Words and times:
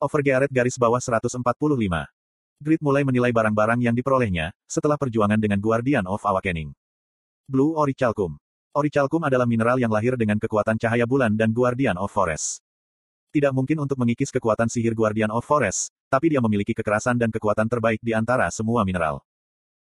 Overgearet 0.00 0.48
garis 0.48 0.80
bawah 0.80 0.96
145. 0.96 1.44
Grid 2.56 2.80
mulai 2.80 3.04
menilai 3.04 3.36
barang-barang 3.36 3.84
yang 3.84 3.92
diperolehnya, 3.92 4.48
setelah 4.64 4.96
perjuangan 4.96 5.36
dengan 5.36 5.60
Guardian 5.60 6.08
of 6.08 6.24
Awakening. 6.24 6.72
Blue 7.44 7.76
Orichalcum. 7.76 8.40
Orichalcum 8.72 9.20
adalah 9.28 9.44
mineral 9.44 9.76
yang 9.76 9.92
lahir 9.92 10.16
dengan 10.16 10.40
kekuatan 10.40 10.80
cahaya 10.80 11.04
bulan 11.04 11.36
dan 11.36 11.52
Guardian 11.52 12.00
of 12.00 12.08
Forest. 12.08 12.64
Tidak 13.28 13.52
mungkin 13.52 13.84
untuk 13.84 14.00
mengikis 14.00 14.32
kekuatan 14.32 14.72
sihir 14.72 14.96
Guardian 14.96 15.28
of 15.28 15.44
Forest, 15.44 15.92
tapi 16.08 16.32
dia 16.32 16.40
memiliki 16.40 16.72
kekerasan 16.72 17.20
dan 17.20 17.28
kekuatan 17.28 17.68
terbaik 17.68 18.00
di 18.00 18.16
antara 18.16 18.48
semua 18.48 18.88
mineral. 18.88 19.20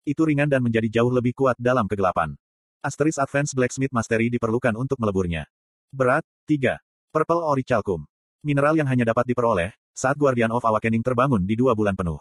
Itu 0.05 0.29
ringan 0.29 0.45
dan 0.45 0.61
menjadi 0.61 1.01
jauh 1.01 1.09
lebih 1.09 1.33
kuat 1.33 1.57
dalam 1.57 1.89
kegelapan. 1.89 2.37
Asteris 2.85 3.17
Advanced 3.17 3.57
Blacksmith 3.57 3.89
Mastery 3.89 4.29
diperlukan 4.29 4.77
untuk 4.77 5.01
meleburnya. 5.01 5.49
Berat, 5.89 6.21
3. 6.45 6.77
Purple 7.09 7.41
Orichalcum. 7.49 8.05
Mineral 8.43 8.75
yang 8.75 8.91
hanya 8.91 9.07
dapat 9.07 9.23
diperoleh, 9.23 9.71
saat 9.95 10.19
Guardian 10.19 10.51
of 10.51 10.67
Awakening 10.67 10.99
terbangun 10.99 11.47
di 11.47 11.55
dua 11.55 11.71
bulan 11.71 11.95
penuh. 11.95 12.19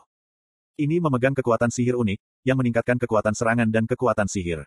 Ini 0.78 1.02
memegang 1.02 1.34
kekuatan 1.34 1.66
sihir 1.66 1.98
unik, 1.98 2.46
yang 2.46 2.62
meningkatkan 2.62 2.94
kekuatan 2.94 3.34
serangan 3.34 3.66
dan 3.66 3.90
kekuatan 3.90 4.30
sihir. 4.30 4.62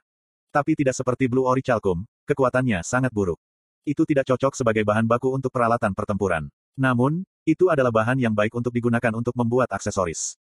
Tapi 0.52 0.76
tidak 0.76 1.00
seperti 1.00 1.32
Blue 1.32 1.48
Orichalcum, 1.48 2.04
kekuatannya 2.28 2.84
sangat 2.84 3.16
buruk. 3.16 3.40
Itu 3.88 4.04
tidak 4.04 4.28
cocok 4.28 4.52
sebagai 4.52 4.84
bahan 4.84 5.08
baku 5.08 5.32
untuk 5.32 5.48
peralatan 5.56 5.96
pertempuran. 5.96 6.52
Namun, 6.76 7.24
itu 7.48 7.72
adalah 7.72 7.96
bahan 7.96 8.20
yang 8.20 8.36
baik 8.36 8.52
untuk 8.52 8.76
digunakan 8.76 9.16
untuk 9.16 9.32
membuat 9.40 9.72
aksesoris. 9.72 10.36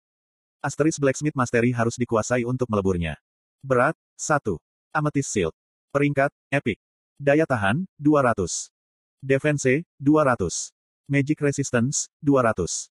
Asteris 0.64 0.96
Blacksmith 0.96 1.36
Mastery 1.36 1.76
harus 1.76 2.00
dikuasai 2.00 2.48
untuk 2.48 2.72
meleburnya. 2.72 3.20
Berat, 3.60 4.00
1. 4.16 4.56
Amethyst 4.96 5.36
Shield. 5.36 5.56
Peringkat, 5.92 6.32
Epic. 6.48 6.80
Daya 7.20 7.44
tahan, 7.44 7.84
200. 8.00 8.72
Defense, 9.20 9.84
200. 10.00 10.72
Magic 11.12 11.44
Resistance, 11.44 12.08
200. 12.24 12.88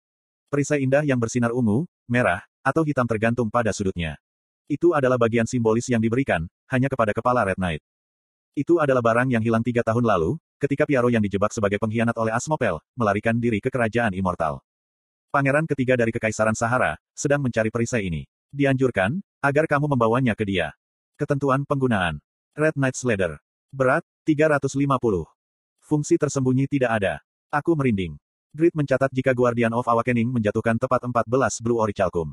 Perisai 0.52 0.84
indah 0.84 1.01
yang 1.01 1.16
bersinar 1.16 1.56
ungu, 1.56 1.88
merah, 2.05 2.45
atau 2.60 2.84
hitam 2.84 3.09
tergantung 3.09 3.48
pada 3.48 3.73
sudutnya. 3.73 4.21
Itu 4.68 4.93
adalah 4.93 5.16
bagian 5.16 5.49
simbolis 5.49 5.88
yang 5.88 6.04
diberikan, 6.04 6.45
hanya 6.68 6.93
kepada 6.93 7.16
kepala 7.16 7.49
Red 7.49 7.57
Knight. 7.57 7.80
Itu 8.52 8.77
adalah 8.77 9.01
barang 9.01 9.32
yang 9.32 9.40
hilang 9.40 9.65
tiga 9.65 9.80
tahun 9.80 10.04
lalu, 10.04 10.37
ketika 10.60 10.85
Piaro 10.85 11.09
yang 11.09 11.24
dijebak 11.24 11.49
sebagai 11.49 11.80
pengkhianat 11.80 12.12
oleh 12.21 12.37
Asmopel, 12.37 12.77
melarikan 12.93 13.40
diri 13.40 13.57
ke 13.57 13.73
kerajaan 13.73 14.12
immortal. 14.12 14.60
Pangeran 15.32 15.65
ketiga 15.65 15.96
dari 15.96 16.12
Kekaisaran 16.12 16.52
Sahara, 16.52 17.01
sedang 17.16 17.40
mencari 17.40 17.73
perisai 17.73 18.05
ini. 18.05 18.29
Dianjurkan, 18.52 19.16
agar 19.40 19.65
kamu 19.65 19.96
membawanya 19.96 20.37
ke 20.37 20.45
dia. 20.45 20.77
Ketentuan 21.16 21.65
penggunaan. 21.65 22.21
Red 22.52 22.77
Knight's 22.77 23.01
Leather. 23.01 23.40
Berat, 23.73 24.05
350. 24.29 24.77
Fungsi 25.80 26.21
tersembunyi 26.21 26.68
tidak 26.68 27.01
ada. 27.01 27.24
Aku 27.51 27.74
merinding. 27.74 28.15
Grid 28.54 28.70
mencatat 28.79 29.10
jika 29.10 29.34
Guardian 29.34 29.74
of 29.74 29.82
Awakening 29.82 30.30
menjatuhkan 30.30 30.79
tepat 30.79 31.02
14 31.02 31.59
Blue 31.59 31.82
Orichalcum. 31.82 32.30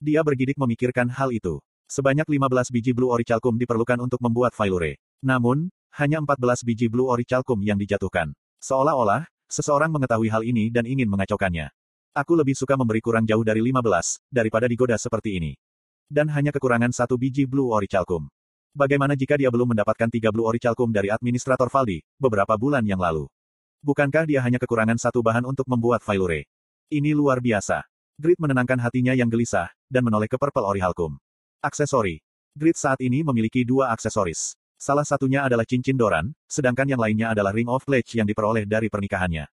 Dia 0.00 0.24
bergidik 0.24 0.56
memikirkan 0.56 1.04
hal 1.12 1.36
itu. 1.36 1.60
Sebanyak 1.84 2.24
15 2.24 2.72
biji 2.72 2.96
Blue 2.96 3.12
Orichalcum 3.12 3.60
diperlukan 3.60 4.00
untuk 4.00 4.24
membuat 4.24 4.56
Failure. 4.56 4.96
Namun, 5.20 5.68
hanya 6.00 6.16
14 6.24 6.64
biji 6.64 6.88
Blue 6.88 7.12
Orichalcum 7.12 7.60
yang 7.60 7.76
dijatuhkan. 7.76 8.32
Seolah-olah, 8.64 9.28
seseorang 9.52 9.92
mengetahui 9.92 10.32
hal 10.32 10.40
ini 10.40 10.72
dan 10.72 10.88
ingin 10.88 11.12
mengacaukannya. 11.12 11.68
Aku 12.16 12.32
lebih 12.32 12.56
suka 12.56 12.72
memberi 12.80 13.04
kurang 13.04 13.28
jauh 13.28 13.44
dari 13.44 13.60
15, 13.60 13.84
daripada 14.32 14.64
digoda 14.64 14.96
seperti 14.96 15.44
ini. 15.44 15.52
Dan 16.08 16.32
hanya 16.32 16.56
kekurangan 16.56 16.88
satu 16.88 17.20
biji 17.20 17.44
Blue 17.44 17.68
Orichalcum. 17.68 18.32
Bagaimana 18.72 19.12
jika 19.12 19.36
dia 19.36 19.52
belum 19.52 19.76
mendapatkan 19.76 20.08
tiga 20.08 20.32
Blue 20.32 20.48
Orichalcum 20.48 20.88
dari 20.88 21.12
Administrator 21.12 21.68
Valdi, 21.68 22.00
beberapa 22.16 22.56
bulan 22.56 22.88
yang 22.88 23.04
lalu? 23.04 23.28
Bukankah 23.84 24.24
dia 24.24 24.40
hanya 24.40 24.56
kekurangan 24.56 24.96
satu 24.96 25.20
bahan 25.20 25.44
untuk 25.44 25.68
membuat 25.68 26.00
Failure? 26.00 26.48
Ini 26.88 27.12
luar 27.12 27.44
biasa. 27.44 27.84
Grid 28.16 28.40
menenangkan 28.40 28.80
hatinya 28.80 29.12
yang 29.12 29.28
gelisah, 29.28 29.68
dan 29.92 30.08
menoleh 30.08 30.24
ke 30.24 30.40
Purple 30.40 30.64
Orichalcum. 30.64 31.20
Aksesori. 31.60 32.16
Grid 32.56 32.80
saat 32.80 32.96
ini 33.04 33.20
memiliki 33.20 33.60
dua 33.60 33.92
aksesoris. 33.92 34.56
Salah 34.80 35.04
satunya 35.04 35.44
adalah 35.44 35.68
cincin 35.68 36.00
Doran, 36.00 36.32
sedangkan 36.48 36.96
yang 36.96 36.96
lainnya 36.96 37.36
adalah 37.36 37.52
Ring 37.52 37.68
of 37.68 37.84
Pledge 37.84 38.16
yang 38.16 38.24
diperoleh 38.24 38.64
dari 38.64 38.88
pernikahannya. 38.88 39.52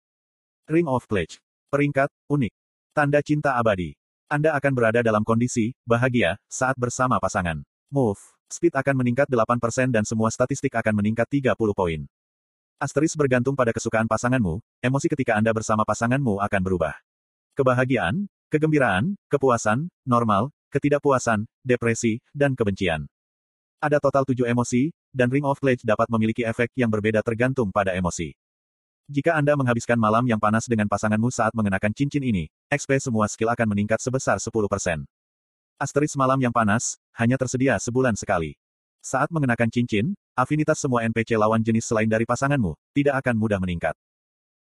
Ring 0.72 0.88
of 0.88 1.11
Pledge. 1.11 1.44
Peringkat, 1.67 2.07
unik. 2.31 2.53
Tanda 2.95 3.19
cinta 3.19 3.59
abadi. 3.59 3.91
Anda 4.31 4.56
akan 4.56 4.72
berada 4.72 5.03
dalam 5.03 5.27
kondisi, 5.27 5.75
bahagia, 5.83 6.39
saat 6.47 6.79
bersama 6.79 7.19
pasangan. 7.19 7.59
Move. 7.91 8.23
Speed 8.47 8.79
akan 8.79 8.95
meningkat 8.95 9.27
8% 9.27 9.91
dan 9.91 10.07
semua 10.07 10.31
statistik 10.31 10.72
akan 10.72 11.03
meningkat 11.03 11.27
30 11.27 11.75
poin. 11.75 12.07
Asteris 12.81 13.14
bergantung 13.14 13.53
pada 13.53 13.69
kesukaan 13.69 14.09
pasanganmu, 14.09 14.58
emosi 14.81 15.06
ketika 15.06 15.38
Anda 15.38 15.53
bersama 15.53 15.86
pasanganmu 15.86 16.42
akan 16.42 16.62
berubah. 16.66 16.97
Kebahagiaan, 17.53 18.25
kegembiraan, 18.50 19.14
kepuasan, 19.30 19.86
normal, 20.02 20.50
ketidakpuasan, 20.74 21.46
depresi, 21.62 22.18
dan 22.34 22.58
kebencian. 22.58 23.06
Ada 23.78 24.02
total 24.02 24.25
tujuh 24.25 24.50
emosi, 24.50 24.90
dan 25.14 25.30
Ring 25.30 25.46
of 25.46 25.62
Pledge 25.62 25.86
dapat 25.86 26.09
memiliki 26.09 26.42
efek 26.42 26.74
yang 26.74 26.90
berbeda 26.90 27.22
tergantung 27.22 27.69
pada 27.69 27.94
emosi. 27.94 28.34
Jika 29.06 29.38
Anda 29.38 29.53
menghabiskan 29.53 30.02
malam 30.02 30.25
yang 30.25 30.42
panas 30.42 30.66
dengan 30.66 30.90
pasanganmu 30.90 31.30
saat 31.30 31.53
mengenakan 31.53 31.94
cincin 31.94 32.25
ini, 32.25 32.50
XP 32.66 32.98
semua 32.98 33.30
skill 33.30 33.53
akan 33.53 33.78
meningkat 33.78 34.02
sebesar 34.02 34.42
10%. 34.42 35.06
Asteris 35.78 36.18
malam 36.18 36.42
yang 36.42 36.53
panas, 36.53 36.98
hanya 37.13 37.38
tersedia 37.38 37.78
sebulan 37.78 38.18
sekali. 38.18 38.58
Saat 39.06 39.30
mengenakan 39.30 39.69
cincin, 39.69 40.18
afinitas 40.36 40.81
semua 40.81 41.03
NPC 41.06 41.36
lawan 41.36 41.62
jenis 41.62 41.88
selain 41.88 42.08
dari 42.08 42.24
pasanganmu, 42.24 42.74
tidak 42.96 43.22
akan 43.25 43.36
mudah 43.38 43.59
meningkat. 43.59 43.96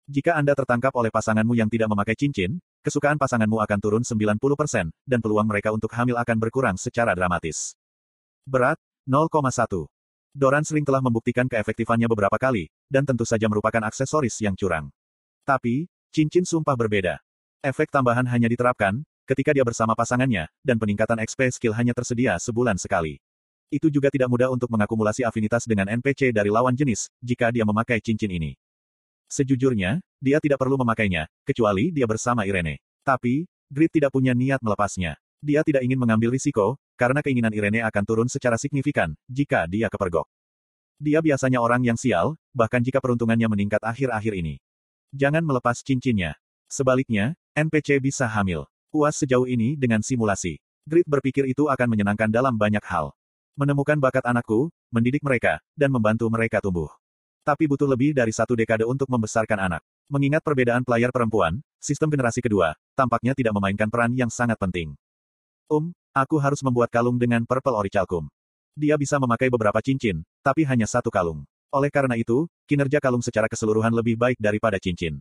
Jika 0.10 0.34
Anda 0.34 0.58
tertangkap 0.58 0.90
oleh 0.98 1.14
pasanganmu 1.14 1.54
yang 1.54 1.70
tidak 1.70 1.86
memakai 1.86 2.18
cincin, 2.18 2.58
kesukaan 2.82 3.22
pasanganmu 3.22 3.62
akan 3.62 3.78
turun 3.78 4.02
90%, 4.02 4.90
dan 5.06 5.20
peluang 5.22 5.46
mereka 5.46 5.70
untuk 5.70 5.94
hamil 5.94 6.18
akan 6.18 6.38
berkurang 6.42 6.76
secara 6.82 7.14
dramatis. 7.14 7.78
Berat, 8.42 8.82
0,1. 9.06 9.86
Doran 10.34 10.66
sering 10.66 10.86
telah 10.86 11.02
membuktikan 11.02 11.46
keefektifannya 11.46 12.10
beberapa 12.10 12.42
kali, 12.42 12.74
dan 12.90 13.06
tentu 13.06 13.22
saja 13.22 13.46
merupakan 13.46 13.86
aksesoris 13.86 14.42
yang 14.42 14.58
curang. 14.58 14.90
Tapi, 15.46 15.86
cincin 16.10 16.46
sumpah 16.46 16.74
berbeda. 16.74 17.22
Efek 17.62 17.94
tambahan 17.94 18.26
hanya 18.26 18.50
diterapkan, 18.50 19.06
ketika 19.30 19.54
dia 19.54 19.62
bersama 19.62 19.94
pasangannya, 19.94 20.50
dan 20.66 20.82
peningkatan 20.82 21.22
XP 21.22 21.54
skill 21.54 21.78
hanya 21.78 21.94
tersedia 21.94 22.34
sebulan 22.42 22.82
sekali. 22.82 23.22
Itu 23.70 23.94
juga 23.94 24.10
tidak 24.10 24.34
mudah 24.34 24.50
untuk 24.50 24.66
mengakumulasi 24.74 25.22
afinitas 25.22 25.70
dengan 25.70 25.86
NPC 25.94 26.34
dari 26.34 26.50
lawan 26.50 26.74
jenis, 26.74 27.14
jika 27.22 27.54
dia 27.54 27.62
memakai 27.62 28.02
cincin 28.02 28.34
ini. 28.34 28.58
Sejujurnya, 29.30 30.02
dia 30.18 30.42
tidak 30.42 30.58
perlu 30.58 30.74
memakainya, 30.82 31.30
kecuali 31.46 31.94
dia 31.94 32.10
bersama 32.10 32.50
Irene. 32.50 32.82
Tapi, 33.06 33.46
Grid 33.70 33.94
tidak 33.94 34.10
punya 34.10 34.34
niat 34.34 34.58
melepasnya. 34.66 35.22
Dia 35.38 35.62
tidak 35.62 35.86
ingin 35.86 36.02
mengambil 36.02 36.34
risiko, 36.34 36.82
karena 36.98 37.22
keinginan 37.22 37.54
Irene 37.54 37.86
akan 37.86 38.04
turun 38.10 38.26
secara 38.26 38.58
signifikan, 38.58 39.14
jika 39.30 39.70
dia 39.70 39.86
kepergok. 39.86 40.26
Dia 40.98 41.22
biasanya 41.22 41.62
orang 41.62 41.86
yang 41.86 41.96
sial, 41.96 42.36
bahkan 42.52 42.82
jika 42.82 42.98
peruntungannya 42.98 43.46
meningkat 43.48 43.86
akhir-akhir 43.86 44.34
ini. 44.34 44.58
Jangan 45.14 45.46
melepas 45.46 45.80
cincinnya. 45.86 46.34
Sebaliknya, 46.66 47.38
NPC 47.54 48.02
bisa 48.02 48.26
hamil. 48.26 48.66
Puas 48.90 49.14
sejauh 49.22 49.46
ini 49.46 49.78
dengan 49.78 50.02
simulasi. 50.02 50.58
Grid 50.90 51.06
berpikir 51.06 51.46
itu 51.46 51.70
akan 51.70 51.86
menyenangkan 51.86 52.34
dalam 52.34 52.58
banyak 52.58 52.82
hal. 52.82 53.14
Menemukan 53.60 54.00
bakat 54.00 54.24
anakku, 54.24 54.72
mendidik 54.88 55.20
mereka, 55.20 55.60
dan 55.76 55.92
membantu 55.92 56.32
mereka 56.32 56.64
tumbuh. 56.64 56.88
Tapi 57.44 57.68
butuh 57.68 57.92
lebih 57.92 58.16
dari 58.16 58.32
satu 58.32 58.56
dekade 58.56 58.88
untuk 58.88 59.12
membesarkan 59.12 59.60
anak. 59.60 59.84
Mengingat 60.08 60.48
perbedaan 60.48 60.80
player 60.80 61.12
perempuan, 61.12 61.60
sistem 61.76 62.08
generasi 62.08 62.40
kedua, 62.40 62.72
tampaknya 62.96 63.36
tidak 63.36 63.52
memainkan 63.60 63.92
peran 63.92 64.16
yang 64.16 64.32
sangat 64.32 64.56
penting. 64.56 64.96
Um, 65.68 65.92
aku 66.16 66.40
harus 66.40 66.64
membuat 66.64 66.88
kalung 66.88 67.20
dengan 67.20 67.44
purple 67.44 67.76
orichalcum. 67.76 68.32
Dia 68.80 68.96
bisa 68.96 69.20
memakai 69.20 69.52
beberapa 69.52 69.84
cincin, 69.84 70.24
tapi 70.40 70.64
hanya 70.64 70.88
satu 70.88 71.12
kalung. 71.12 71.44
Oleh 71.76 71.92
karena 71.92 72.16
itu, 72.16 72.48
kinerja 72.64 73.04
kalung 73.04 73.20
secara 73.20 73.52
keseluruhan 73.52 73.92
lebih 73.92 74.16
baik 74.16 74.40
daripada 74.40 74.80
cincin. 74.80 75.20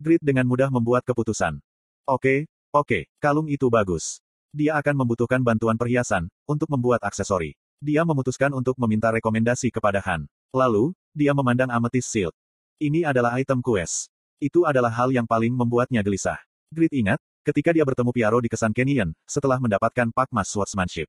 Grid 0.00 0.24
dengan 0.24 0.48
mudah 0.48 0.72
membuat 0.72 1.04
keputusan. 1.04 1.60
Oke, 2.08 2.48
oke, 2.72 3.12
kalung 3.20 3.52
itu 3.52 3.68
bagus. 3.68 4.24
Dia 4.56 4.80
akan 4.80 5.04
membutuhkan 5.04 5.44
bantuan 5.44 5.76
perhiasan, 5.76 6.32
untuk 6.48 6.72
membuat 6.72 7.04
aksesori. 7.04 7.52
Dia 7.82 8.06
memutuskan 8.06 8.54
untuk 8.54 8.78
meminta 8.78 9.10
rekomendasi 9.10 9.70
kepada 9.74 9.98
Han. 10.04 10.26
Lalu, 10.54 10.94
dia 11.14 11.34
memandang 11.34 11.70
Amethyst 11.70 12.10
Shield. 12.10 12.34
Ini 12.78 13.06
adalah 13.06 13.38
item 13.38 13.62
quest. 13.62 14.10
Itu 14.42 14.66
adalah 14.66 14.90
hal 14.90 15.14
yang 15.14 15.26
paling 15.26 15.54
membuatnya 15.54 16.02
gelisah. 16.02 16.38
Grid 16.74 16.90
ingat, 16.90 17.22
ketika 17.46 17.70
dia 17.70 17.86
bertemu 17.86 18.10
Piaro 18.10 18.38
di 18.42 18.50
Kesan 18.50 18.74
Canyon, 18.74 19.14
setelah 19.26 19.62
mendapatkan 19.62 20.10
Pakmas 20.10 20.50
Swordsmanship. 20.50 21.06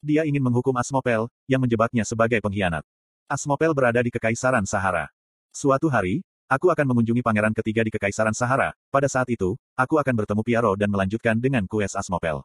Dia 0.00 0.24
ingin 0.24 0.40
menghukum 0.40 0.72
Asmopel, 0.76 1.28
yang 1.48 1.60
menjebaknya 1.60 2.04
sebagai 2.04 2.40
pengkhianat. 2.40 2.84
Asmopel 3.28 3.76
berada 3.76 4.00
di 4.00 4.08
Kekaisaran 4.08 4.64
Sahara. 4.64 5.10
Suatu 5.52 5.92
hari, 5.92 6.24
aku 6.46 6.70
akan 6.72 6.96
mengunjungi 6.96 7.20
pangeran 7.20 7.52
ketiga 7.52 7.82
di 7.82 7.90
Kekaisaran 7.90 8.32
Sahara, 8.32 8.72
pada 8.88 9.10
saat 9.10 9.26
itu, 9.28 9.58
aku 9.74 9.98
akan 9.98 10.14
bertemu 10.16 10.42
Piaro 10.46 10.72
dan 10.78 10.88
melanjutkan 10.88 11.36
dengan 11.36 11.66
kues 11.66 11.92
Asmopel. 11.92 12.40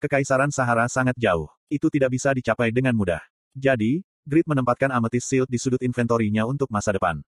Kekaisaran 0.00 0.48
Sahara 0.48 0.88
sangat 0.88 1.12
jauh, 1.20 1.44
itu 1.68 1.92
tidak 1.92 2.16
bisa 2.16 2.32
dicapai 2.32 2.72
dengan 2.72 2.96
mudah. 2.96 3.20
Jadi, 3.52 4.00
Grid 4.24 4.48
menempatkan 4.48 4.88
Amethyst 4.88 5.28
Shield 5.28 5.48
di 5.52 5.60
sudut 5.60 5.76
inventorinya 5.84 6.48
untuk 6.48 6.72
masa 6.72 6.96
depan. 6.96 7.20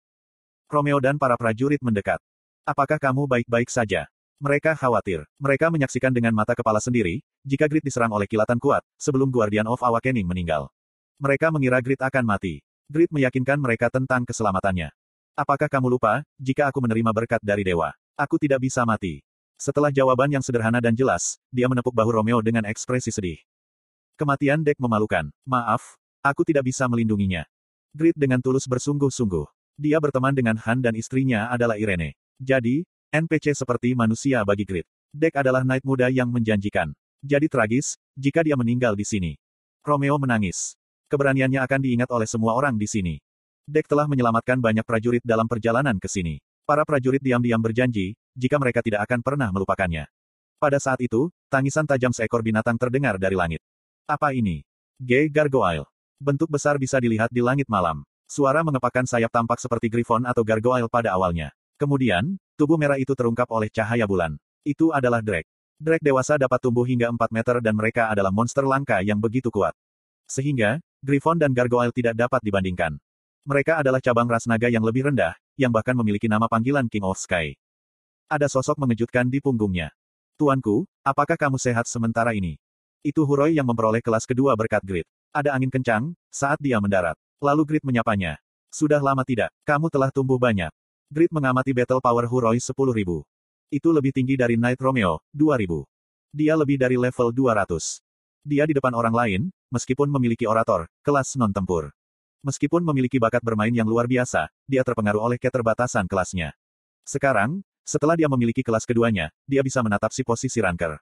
Romeo 0.72 0.96
dan 0.96 1.20
para 1.20 1.36
prajurit 1.36 1.84
mendekat. 1.84 2.16
Apakah 2.64 2.96
kamu 2.96 3.28
baik-baik 3.28 3.68
saja? 3.68 4.08
Mereka 4.40 4.72
khawatir. 4.72 5.20
Mereka 5.36 5.68
menyaksikan 5.68 6.16
dengan 6.16 6.32
mata 6.32 6.56
kepala 6.56 6.80
sendiri, 6.80 7.20
jika 7.44 7.68
Grid 7.68 7.84
diserang 7.84 8.08
oleh 8.08 8.24
kilatan 8.24 8.56
kuat, 8.56 8.80
sebelum 8.96 9.28
Guardian 9.28 9.68
of 9.68 9.84
Awakening 9.84 10.24
meninggal. 10.24 10.72
Mereka 11.20 11.52
mengira 11.52 11.76
Grid 11.84 12.00
akan 12.00 12.24
mati. 12.24 12.64
Grid 12.88 13.12
meyakinkan 13.12 13.60
mereka 13.60 13.92
tentang 13.92 14.24
keselamatannya. 14.24 14.88
Apakah 15.36 15.68
kamu 15.68 15.92
lupa, 15.92 16.24
jika 16.40 16.72
aku 16.72 16.80
menerima 16.80 17.12
berkat 17.12 17.44
dari 17.44 17.68
dewa, 17.68 17.92
aku 18.16 18.40
tidak 18.40 18.64
bisa 18.64 18.80
mati. 18.88 19.20
Setelah 19.62 19.94
jawaban 19.94 20.26
yang 20.26 20.42
sederhana 20.42 20.82
dan 20.82 20.90
jelas, 20.90 21.38
dia 21.54 21.70
menepuk 21.70 21.94
bahu 21.94 22.18
Romeo 22.18 22.42
dengan 22.42 22.66
ekspresi 22.66 23.14
sedih. 23.14 23.38
Kematian 24.18 24.66
Dek 24.66 24.82
memalukan. 24.82 25.30
Maaf, 25.46 26.02
aku 26.18 26.42
tidak 26.42 26.66
bisa 26.66 26.90
melindunginya. 26.90 27.46
Grid 27.94 28.18
dengan 28.18 28.42
tulus 28.42 28.66
bersungguh-sungguh. 28.66 29.46
Dia 29.78 30.02
berteman 30.02 30.34
dengan 30.34 30.58
Han 30.58 30.82
dan 30.82 30.98
istrinya 30.98 31.46
adalah 31.46 31.78
Irene. 31.78 32.18
Jadi, 32.42 32.82
NPC 33.14 33.54
seperti 33.54 33.94
manusia 33.94 34.42
bagi 34.42 34.66
Grid. 34.66 34.82
Dek 35.14 35.38
adalah 35.38 35.62
knight 35.62 35.86
muda 35.86 36.10
yang 36.10 36.26
menjanjikan. 36.26 36.90
Jadi 37.22 37.46
tragis, 37.46 38.02
jika 38.18 38.42
dia 38.42 38.58
meninggal 38.58 38.98
di 38.98 39.06
sini. 39.06 39.38
Romeo 39.86 40.18
menangis. 40.18 40.74
Keberaniannya 41.06 41.62
akan 41.62 41.80
diingat 41.86 42.10
oleh 42.10 42.26
semua 42.26 42.58
orang 42.58 42.74
di 42.74 42.90
sini. 42.90 43.14
Dek 43.70 43.86
telah 43.86 44.10
menyelamatkan 44.10 44.58
banyak 44.58 44.82
prajurit 44.82 45.22
dalam 45.22 45.46
perjalanan 45.46 46.02
ke 46.02 46.10
sini. 46.10 46.42
Para 46.66 46.82
prajurit 46.82 47.22
diam-diam 47.22 47.62
berjanji, 47.62 48.18
jika 48.36 48.56
mereka 48.60 48.80
tidak 48.80 49.04
akan 49.08 49.20
pernah 49.20 49.48
melupakannya. 49.52 50.08
Pada 50.62 50.78
saat 50.78 51.02
itu, 51.02 51.26
tangisan 51.50 51.88
tajam 51.88 52.14
seekor 52.14 52.40
binatang 52.40 52.78
terdengar 52.78 53.18
dari 53.18 53.34
langit. 53.34 53.60
Apa 54.06 54.30
ini? 54.30 54.62
G. 55.02 55.26
Gargoyle. 55.26 55.90
Bentuk 56.22 56.46
besar 56.46 56.78
bisa 56.78 57.02
dilihat 57.02 57.34
di 57.34 57.42
langit 57.42 57.66
malam. 57.66 58.06
Suara 58.30 58.62
mengepakkan 58.62 59.02
sayap 59.02 59.34
tampak 59.34 59.58
seperti 59.58 59.90
griffon 59.90 60.22
atau 60.22 60.46
gargoyle 60.46 60.86
pada 60.86 61.12
awalnya. 61.12 61.50
Kemudian, 61.76 62.38
tubuh 62.54 62.78
merah 62.78 62.94
itu 62.94 63.10
terungkap 63.12 63.50
oleh 63.50 63.66
cahaya 63.66 64.06
bulan. 64.06 64.38
Itu 64.62 64.94
adalah 64.94 65.18
Drake. 65.18 65.50
Drake 65.82 66.06
dewasa 66.06 66.38
dapat 66.38 66.62
tumbuh 66.62 66.86
hingga 66.86 67.10
4 67.10 67.18
meter 67.34 67.58
dan 67.58 67.74
mereka 67.74 68.06
adalah 68.06 68.30
monster 68.30 68.62
langka 68.62 69.02
yang 69.02 69.18
begitu 69.18 69.50
kuat. 69.50 69.74
Sehingga, 70.30 70.78
Griffon 71.02 71.42
dan 71.42 71.50
Gargoyle 71.50 71.90
tidak 71.90 72.14
dapat 72.14 72.38
dibandingkan. 72.46 72.94
Mereka 73.42 73.82
adalah 73.82 73.98
cabang 73.98 74.30
ras 74.30 74.46
naga 74.46 74.70
yang 74.70 74.86
lebih 74.86 75.10
rendah, 75.10 75.34
yang 75.58 75.74
bahkan 75.74 75.98
memiliki 75.98 76.30
nama 76.30 76.46
panggilan 76.46 76.86
King 76.86 77.02
of 77.02 77.18
Sky. 77.18 77.58
Ada 78.28 78.50
sosok 78.50 78.78
mengejutkan 78.78 79.30
di 79.30 79.42
punggungnya. 79.42 79.94
Tuanku, 80.36 80.84
apakah 81.06 81.38
kamu 81.38 81.58
sehat 81.58 81.86
sementara 81.86 82.34
ini? 82.34 82.58
Itu 83.02 83.26
Huroi 83.26 83.58
yang 83.58 83.66
memperoleh 83.66 84.02
kelas 84.02 84.26
kedua 84.26 84.54
berkat 84.54 84.82
Grid. 84.86 85.06
Ada 85.34 85.54
angin 85.54 85.70
kencang, 85.70 86.14
saat 86.30 86.60
dia 86.62 86.78
mendarat. 86.78 87.18
Lalu 87.42 87.62
Grid 87.66 87.84
menyapanya. 87.86 88.38
Sudah 88.70 89.02
lama 89.02 89.26
tidak, 89.26 89.50
kamu 89.66 89.90
telah 89.90 90.14
tumbuh 90.14 90.38
banyak. 90.38 90.70
Grid 91.10 91.28
mengamati 91.34 91.74
Battle 91.74 92.00
Power 92.00 92.24
Huroi 92.30 92.62
10.000. 92.62 92.72
Itu 93.72 93.88
lebih 93.90 94.12
tinggi 94.12 94.38
dari 94.38 94.54
Knight 94.60 94.78
Romeo, 94.78 95.24
2000. 95.32 95.82
Dia 96.32 96.56
lebih 96.56 96.80
dari 96.80 96.96
level 96.96 97.32
200. 97.32 98.00
Dia 98.42 98.64
di 98.64 98.72
depan 98.72 98.96
orang 98.96 99.12
lain, 99.12 99.40
meskipun 99.68 100.08
memiliki 100.08 100.48
orator, 100.48 100.88
kelas 101.04 101.36
non-tempur. 101.36 101.92
Meskipun 102.42 102.82
memiliki 102.82 103.22
bakat 103.22 103.38
bermain 103.44 103.70
yang 103.70 103.86
luar 103.86 104.10
biasa, 104.10 104.50
dia 104.66 104.82
terpengaruh 104.82 105.22
oleh 105.22 105.38
keterbatasan 105.38 106.10
kelasnya. 106.10 106.50
Sekarang, 107.06 107.62
setelah 107.82 108.14
dia 108.14 108.30
memiliki 108.30 108.62
kelas 108.62 108.86
keduanya, 108.86 109.30
dia 109.46 109.60
bisa 109.60 109.82
menatap 109.82 110.14
si 110.14 110.22
posisi 110.22 110.62
ranker. 110.62 110.98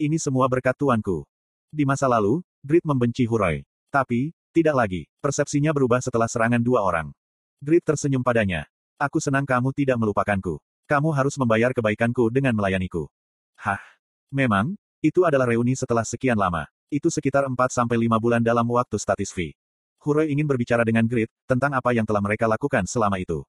Ini 0.00 0.18
semua 0.18 0.50
berkat 0.50 0.74
tuanku. 0.74 1.22
Di 1.70 1.86
masa 1.86 2.10
lalu, 2.10 2.42
Grid 2.66 2.82
membenci 2.82 3.24
Huroi. 3.30 3.62
Tapi, 3.94 4.34
tidak 4.50 4.74
lagi. 4.74 5.02
Persepsinya 5.22 5.70
berubah 5.70 6.02
setelah 6.02 6.26
serangan 6.26 6.58
dua 6.58 6.82
orang. 6.82 7.14
Grid 7.62 7.86
tersenyum 7.86 8.26
padanya. 8.26 8.66
Aku 8.98 9.22
senang 9.22 9.46
kamu 9.46 9.70
tidak 9.70 9.96
melupakanku. 9.96 10.58
Kamu 10.90 11.14
harus 11.14 11.38
membayar 11.38 11.70
kebaikanku 11.70 12.34
dengan 12.34 12.58
melayaniku. 12.58 13.06
Hah? 13.54 13.78
Memang, 14.34 14.74
itu 15.00 15.22
adalah 15.22 15.46
reuni 15.46 15.78
setelah 15.78 16.02
sekian 16.02 16.34
lama. 16.34 16.66
Itu 16.90 17.06
sekitar 17.06 17.46
4-5 17.46 17.86
bulan 18.18 18.42
dalam 18.42 18.66
waktu 18.66 18.98
statis 18.98 19.30
V. 19.30 19.54
Huroi 20.02 20.32
ingin 20.32 20.48
berbicara 20.48 20.82
dengan 20.82 21.04
Grid, 21.06 21.30
tentang 21.46 21.76
apa 21.76 21.92
yang 21.94 22.08
telah 22.08 22.24
mereka 22.24 22.48
lakukan 22.48 22.88
selama 22.88 23.20
itu. 23.20 23.44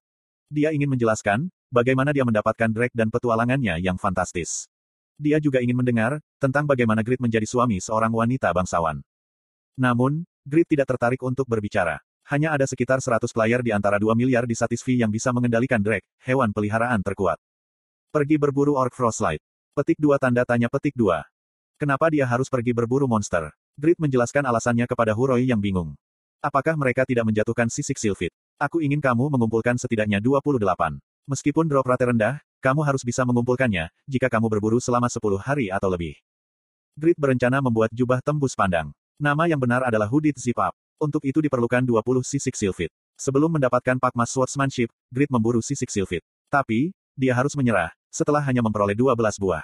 Dia 0.52 0.70
ingin 0.70 0.86
menjelaskan, 0.92 1.48
bagaimana 1.72 2.12
dia 2.12 2.28
mendapatkan 2.28 2.68
Drake 2.68 2.92
dan 2.92 3.08
petualangannya 3.08 3.80
yang 3.80 3.96
fantastis. 3.96 4.68
Dia 5.16 5.40
juga 5.40 5.64
ingin 5.64 5.80
mendengar, 5.80 6.20
tentang 6.36 6.68
bagaimana 6.68 7.00
Grid 7.00 7.24
menjadi 7.24 7.48
suami 7.48 7.80
seorang 7.80 8.12
wanita 8.12 8.52
bangsawan. 8.52 9.00
Namun, 9.80 10.28
Grid 10.44 10.68
tidak 10.68 10.92
tertarik 10.92 11.24
untuk 11.24 11.48
berbicara. 11.48 12.04
Hanya 12.28 12.52
ada 12.54 12.68
sekitar 12.68 13.00
100 13.00 13.32
player 13.32 13.64
di 13.64 13.72
antara 13.72 13.96
2 13.96 14.12
miliar 14.12 14.44
di 14.44 14.52
Satisfy 14.52 15.00
yang 15.00 15.08
bisa 15.08 15.32
mengendalikan 15.32 15.80
Drake, 15.80 16.06
hewan 16.22 16.52
peliharaan 16.52 17.00
terkuat. 17.00 17.40
Pergi 18.12 18.36
berburu 18.36 18.76
Orc 18.76 18.92
Frostlight. 18.92 19.40
Petik 19.72 19.96
dua 19.96 20.20
tanda 20.20 20.44
tanya 20.44 20.68
petik 20.68 20.92
dua. 20.92 21.24
Kenapa 21.80 22.12
dia 22.12 22.28
harus 22.28 22.52
pergi 22.52 22.76
berburu 22.76 23.08
monster? 23.08 23.48
Grid 23.72 23.96
menjelaskan 23.96 24.44
alasannya 24.44 24.84
kepada 24.84 25.16
Huroi 25.16 25.48
yang 25.48 25.64
bingung. 25.64 25.96
Apakah 26.44 26.76
mereka 26.76 27.08
tidak 27.08 27.24
menjatuhkan 27.24 27.72
sisik 27.72 27.96
Sylphid? 27.96 28.34
Aku 28.60 28.84
ingin 28.84 29.00
kamu 29.00 29.32
mengumpulkan 29.32 29.80
setidaknya 29.80 30.20
28. 30.20 31.00
Meskipun 31.30 31.70
drop 31.70 31.86
rate 31.86 32.02
rendah, 32.02 32.42
kamu 32.58 32.82
harus 32.82 33.06
bisa 33.06 33.22
mengumpulkannya, 33.22 33.90
jika 34.10 34.26
kamu 34.26 34.50
berburu 34.50 34.82
selama 34.82 35.06
10 35.06 35.38
hari 35.38 35.70
atau 35.70 35.86
lebih. 35.86 36.18
Grid 36.98 37.14
berencana 37.14 37.62
membuat 37.62 37.94
jubah 37.94 38.18
tembus 38.18 38.58
pandang. 38.58 38.90
Nama 39.22 39.46
yang 39.46 39.62
benar 39.62 39.86
adalah 39.86 40.10
Hooded 40.10 40.34
Zip 40.34 40.58
Up. 40.58 40.74
Untuk 40.98 41.22
itu 41.26 41.38
diperlukan 41.42 41.82
20 41.82 42.26
sisik 42.26 42.54
silfit. 42.54 42.90
Sebelum 43.18 43.54
mendapatkan 43.54 43.98
Pakmas 43.98 44.34
Swordsmanship, 44.34 44.90
Grid 45.10 45.30
memburu 45.30 45.62
sisik 45.62 45.90
silfit. 45.90 46.22
Tapi, 46.50 46.90
dia 47.14 47.34
harus 47.34 47.54
menyerah, 47.54 47.94
setelah 48.10 48.42
hanya 48.42 48.62
memperoleh 48.62 48.94
12 48.94 49.14
buah. 49.38 49.62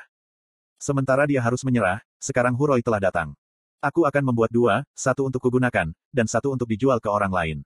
Sementara 0.78 1.26
dia 1.26 1.42
harus 1.42 1.66
menyerah, 1.66 1.98
sekarang 2.22 2.54
Huroi 2.54 2.86
telah 2.86 3.02
datang. 3.02 3.34
Aku 3.82 4.06
akan 4.06 4.30
membuat 4.30 4.50
dua, 4.50 4.82
satu 4.94 5.26
untuk 5.26 5.42
kugunakan, 5.42 5.90
dan 6.10 6.26
satu 6.26 6.54
untuk 6.54 6.66
dijual 6.70 6.98
ke 6.98 7.06
orang 7.06 7.30
lain. 7.30 7.58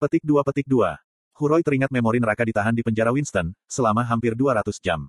Petik 0.00 0.24
dua 0.24 0.40
petik 0.44 0.64
dua. 0.64 1.00
Huroi 1.40 1.64
teringat 1.64 1.88
memori 1.88 2.20
neraka 2.20 2.44
ditahan 2.44 2.76
di 2.76 2.84
penjara 2.84 3.16
Winston, 3.16 3.56
selama 3.64 4.04
hampir 4.04 4.36
200 4.36 4.76
jam. 4.76 5.08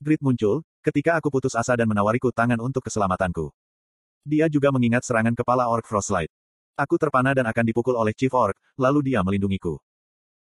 Grid 0.00 0.24
muncul, 0.24 0.64
ketika 0.80 1.20
aku 1.20 1.28
putus 1.28 1.52
asa 1.52 1.76
dan 1.76 1.84
menawariku 1.84 2.32
tangan 2.32 2.56
untuk 2.64 2.80
keselamatanku. 2.88 3.52
Dia 4.24 4.48
juga 4.48 4.72
mengingat 4.72 5.04
serangan 5.04 5.36
kepala 5.36 5.68
Orc 5.68 5.84
Frostlight. 5.84 6.32
Aku 6.80 6.96
terpana 6.96 7.36
dan 7.36 7.44
akan 7.44 7.64
dipukul 7.68 7.92
oleh 7.92 8.16
Chief 8.16 8.32
Orc, 8.32 8.56
lalu 8.80 9.12
dia 9.12 9.20
melindungiku. 9.20 9.76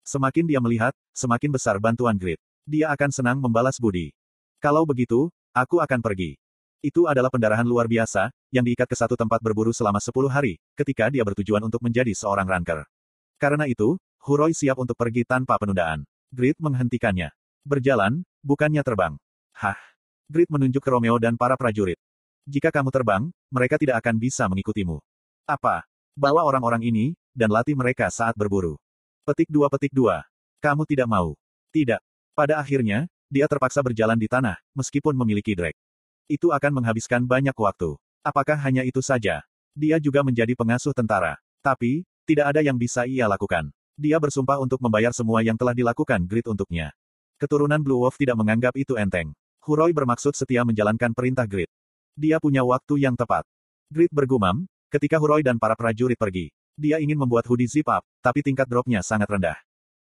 Semakin 0.00 0.48
dia 0.48 0.64
melihat, 0.64 0.96
semakin 1.12 1.52
besar 1.52 1.76
bantuan 1.76 2.16
Grid. 2.16 2.40
Dia 2.64 2.88
akan 2.96 3.12
senang 3.12 3.36
membalas 3.36 3.76
budi. 3.76 4.16
Kalau 4.64 4.88
begitu, 4.88 5.28
aku 5.52 5.84
akan 5.84 6.00
pergi. 6.00 6.40
Itu 6.80 7.04
adalah 7.04 7.28
pendarahan 7.28 7.68
luar 7.68 7.84
biasa, 7.84 8.32
yang 8.48 8.64
diikat 8.64 8.88
ke 8.88 8.96
satu 8.96 9.12
tempat 9.20 9.44
berburu 9.44 9.76
selama 9.76 10.00
10 10.00 10.32
hari, 10.32 10.56
ketika 10.72 11.12
dia 11.12 11.20
bertujuan 11.20 11.60
untuk 11.60 11.84
menjadi 11.84 12.16
seorang 12.16 12.48
ranker. 12.48 12.88
Karena 13.36 13.68
itu, 13.68 14.00
Huroi 14.22 14.54
siap 14.54 14.78
untuk 14.78 14.94
pergi 14.94 15.26
tanpa 15.26 15.58
penundaan. 15.58 16.06
Grid 16.30 16.54
menghentikannya. 16.62 17.34
Berjalan, 17.66 18.22
bukannya 18.46 18.78
terbang. 18.86 19.18
Hah? 19.50 19.74
Grid 20.30 20.46
menunjuk 20.46 20.78
ke 20.78 20.90
Romeo 20.94 21.18
dan 21.18 21.34
para 21.34 21.58
prajurit. 21.58 21.98
Jika 22.46 22.70
kamu 22.70 22.94
terbang, 22.94 23.34
mereka 23.50 23.82
tidak 23.82 23.98
akan 23.98 24.22
bisa 24.22 24.46
mengikutimu. 24.46 25.02
Apa? 25.42 25.82
Bawa 26.14 26.46
orang-orang 26.46 26.86
ini, 26.86 27.18
dan 27.34 27.50
latih 27.50 27.74
mereka 27.74 28.06
saat 28.14 28.38
berburu. 28.38 28.78
Petik 29.26 29.50
dua 29.50 29.66
petik 29.66 29.90
dua. 29.90 30.22
Kamu 30.62 30.86
tidak 30.86 31.10
mau. 31.10 31.34
Tidak. 31.74 31.98
Pada 32.38 32.62
akhirnya, 32.62 33.10
dia 33.26 33.50
terpaksa 33.50 33.82
berjalan 33.82 34.22
di 34.22 34.30
tanah, 34.30 34.54
meskipun 34.78 35.18
memiliki 35.18 35.58
drag. 35.58 35.74
Itu 36.30 36.54
akan 36.54 36.78
menghabiskan 36.78 37.26
banyak 37.26 37.58
waktu. 37.58 37.98
Apakah 38.22 38.54
hanya 38.54 38.86
itu 38.86 39.02
saja? 39.02 39.42
Dia 39.74 39.98
juga 39.98 40.22
menjadi 40.22 40.54
pengasuh 40.54 40.94
tentara. 40.94 41.42
Tapi, 41.58 42.06
tidak 42.22 42.54
ada 42.54 42.62
yang 42.62 42.78
bisa 42.78 43.02
ia 43.02 43.26
lakukan. 43.26 43.74
Dia 43.96 44.16
bersumpah 44.20 44.60
untuk 44.60 44.80
membayar 44.80 45.12
semua 45.12 45.44
yang 45.44 45.56
telah 45.56 45.76
dilakukan 45.76 46.24
Grid 46.24 46.48
untuknya. 46.48 46.92
Keturunan 47.36 47.80
Blue 47.80 48.00
Wolf 48.02 48.16
tidak 48.16 48.38
menganggap 48.38 48.76
itu 48.76 48.96
enteng. 48.96 49.32
Huroi 49.62 49.94
bermaksud 49.94 50.34
setia 50.34 50.62
menjalankan 50.62 51.12
perintah 51.12 51.44
Grid. 51.44 51.68
Dia 52.14 52.40
punya 52.42 52.64
waktu 52.66 53.04
yang 53.04 53.14
tepat. 53.16 53.44
Grid 53.92 54.10
bergumam, 54.12 54.64
Ketika 54.92 55.16
Huroi 55.16 55.40
dan 55.40 55.56
para 55.56 55.72
prajurit 55.72 56.20
pergi, 56.20 56.52
dia 56.76 57.00
ingin 57.00 57.16
membuat 57.16 57.48
hoodie 57.48 57.64
zip 57.64 57.88
up, 57.88 58.04
tapi 58.20 58.44
tingkat 58.44 58.68
dropnya 58.68 59.00
sangat 59.00 59.24
rendah. 59.24 59.56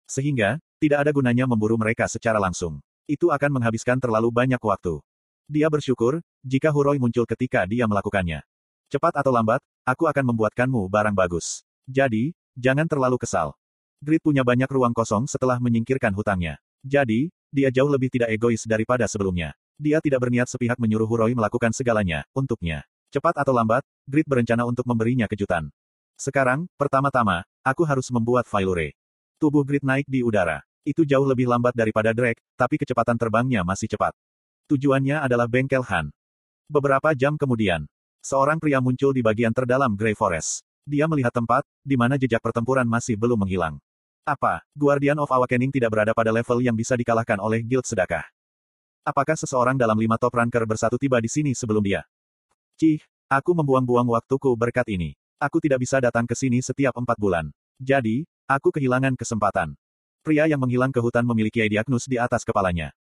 Sehingga, 0.04 0.60
tidak 0.76 1.08
ada 1.08 1.10
gunanya 1.16 1.48
memburu 1.48 1.80
mereka 1.80 2.04
secara 2.04 2.36
langsung. 2.36 2.84
Itu 3.08 3.32
akan 3.32 3.48
menghabiskan 3.48 3.96
terlalu 3.96 4.28
banyak 4.28 4.60
waktu. 4.60 5.00
Dia 5.48 5.72
bersyukur, 5.72 6.20
jika 6.44 6.68
Huroi 6.68 7.00
muncul 7.00 7.24
ketika 7.24 7.64
dia 7.64 7.88
melakukannya. 7.88 8.44
Cepat 8.92 9.24
atau 9.24 9.32
lambat, 9.32 9.64
aku 9.88 10.04
akan 10.04 10.36
membuatkanmu 10.36 10.84
barang 10.92 11.16
bagus. 11.16 11.64
Jadi, 11.88 12.36
jangan 12.52 12.84
terlalu 12.84 13.16
kesal. 13.16 13.56
Grid 14.04 14.20
punya 14.20 14.44
banyak 14.44 14.68
ruang 14.68 14.92
kosong 14.92 15.24
setelah 15.24 15.56
menyingkirkan 15.56 16.12
hutangnya. 16.12 16.60
Jadi, 16.84 17.32
dia 17.48 17.72
jauh 17.72 17.88
lebih 17.88 18.12
tidak 18.12 18.36
egois 18.36 18.68
daripada 18.68 19.08
sebelumnya. 19.08 19.56
Dia 19.80 20.04
tidak 20.04 20.28
berniat 20.28 20.44
sepihak 20.44 20.76
menyuruh 20.76 21.08
Huroi 21.08 21.32
melakukan 21.32 21.72
segalanya, 21.72 22.28
untuknya. 22.36 22.84
Cepat 23.08 23.40
atau 23.40 23.56
lambat, 23.56 23.80
Grid 24.04 24.28
berencana 24.28 24.68
untuk 24.68 24.84
memberinya 24.84 25.24
kejutan. 25.24 25.72
Sekarang, 26.20 26.68
pertama-tama, 26.76 27.48
aku 27.64 27.88
harus 27.88 28.12
membuat 28.12 28.44
Failure. 28.44 28.92
Tubuh 29.40 29.64
Grid 29.64 29.80
naik 29.80 30.04
di 30.04 30.20
udara. 30.20 30.60
Itu 30.84 31.08
jauh 31.08 31.24
lebih 31.24 31.48
lambat 31.48 31.72
daripada 31.72 32.12
Drake, 32.12 32.44
tapi 32.60 32.76
kecepatan 32.76 33.16
terbangnya 33.16 33.64
masih 33.64 33.88
cepat. 33.88 34.12
Tujuannya 34.68 35.24
adalah 35.24 35.48
bengkel 35.48 35.80
Han. 35.80 36.12
Beberapa 36.68 37.16
jam 37.16 37.40
kemudian, 37.40 37.88
seorang 38.20 38.60
pria 38.60 38.84
muncul 38.84 39.16
di 39.16 39.24
bagian 39.24 39.56
terdalam 39.56 39.96
Grey 39.96 40.12
Forest. 40.12 40.60
Dia 40.84 41.08
melihat 41.08 41.32
tempat, 41.32 41.64
di 41.80 41.96
mana 41.96 42.20
jejak 42.20 42.44
pertempuran 42.44 42.84
masih 42.84 43.16
belum 43.16 43.40
menghilang. 43.40 43.80
Apa, 44.24 44.64
Guardian 44.72 45.20
of 45.20 45.28
Awakening 45.28 45.68
tidak 45.68 45.92
berada 45.92 46.16
pada 46.16 46.32
level 46.32 46.64
yang 46.64 46.72
bisa 46.72 46.96
dikalahkan 46.96 47.36
oleh 47.36 47.60
Guild 47.60 47.84
Sedekah? 47.84 48.24
Apakah 49.04 49.36
seseorang 49.36 49.76
dalam 49.76 50.00
lima 50.00 50.16
top 50.16 50.40
ranker 50.40 50.64
bersatu 50.64 50.96
tiba 50.96 51.20
di 51.20 51.28
sini 51.28 51.52
sebelum 51.52 51.84
dia? 51.84 52.08
Cih, 52.80 53.04
aku 53.28 53.52
membuang-buang 53.52 54.08
waktuku 54.08 54.48
berkat 54.56 54.88
ini. 54.88 55.12
Aku 55.36 55.60
tidak 55.60 55.84
bisa 55.84 56.00
datang 56.00 56.24
ke 56.24 56.32
sini 56.32 56.64
setiap 56.64 56.96
empat 56.96 57.20
bulan. 57.20 57.52
Jadi, 57.76 58.24
aku 58.48 58.72
kehilangan 58.72 59.12
kesempatan. 59.12 59.76
Pria 60.24 60.48
yang 60.48 60.64
menghilang 60.64 60.88
ke 60.88 61.04
hutan 61.04 61.28
memiliki 61.28 61.60
Ediagnus 61.60 62.08
di 62.08 62.16
atas 62.16 62.48
kepalanya. 62.48 62.96